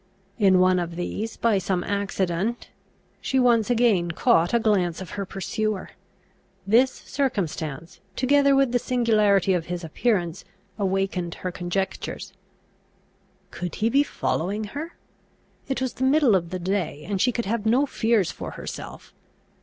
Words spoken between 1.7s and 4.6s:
accident, she once again caught a